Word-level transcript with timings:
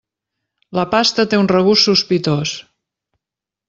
La 0.77 0.85
pasta 0.95 1.27
té 1.35 1.41
un 1.43 1.51
regust 1.53 1.91
sospitós. 1.93 2.59